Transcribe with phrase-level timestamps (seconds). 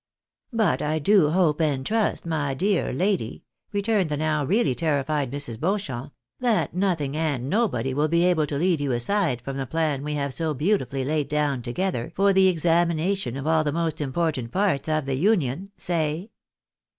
[0.51, 5.59] "But I do hope and trust, my near lady," returned tlie now really terrified Mrs.
[5.59, 10.03] Beauchamp," that nothing and nobody will be able to lead you aside from the plan
[10.03, 14.51] we have so beautifully laid down together for the examination of all the most important
[14.51, 16.31] parts of the Union.— Say?